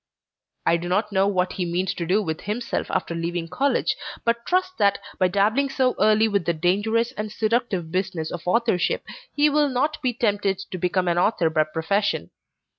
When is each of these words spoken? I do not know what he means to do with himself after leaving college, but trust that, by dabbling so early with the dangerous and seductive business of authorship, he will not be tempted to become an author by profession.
I 0.65 0.77
do 0.77 0.89
not 0.89 1.11
know 1.11 1.27
what 1.27 1.53
he 1.53 1.65
means 1.71 1.93
to 1.93 2.07
do 2.07 2.23
with 2.23 2.41
himself 2.41 2.89
after 2.89 3.13
leaving 3.13 3.47
college, 3.47 3.95
but 4.25 4.47
trust 4.47 4.79
that, 4.79 4.97
by 5.19 5.27
dabbling 5.27 5.69
so 5.69 5.93
early 5.99 6.27
with 6.27 6.45
the 6.45 6.53
dangerous 6.53 7.11
and 7.11 7.31
seductive 7.31 7.91
business 7.91 8.31
of 8.31 8.41
authorship, 8.47 9.05
he 9.31 9.47
will 9.47 9.69
not 9.69 10.01
be 10.01 10.13
tempted 10.15 10.57
to 10.71 10.77
become 10.79 11.07
an 11.07 11.19
author 11.19 11.51
by 11.51 11.65
profession. 11.65 12.31